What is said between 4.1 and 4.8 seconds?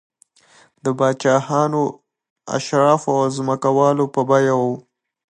په بیه و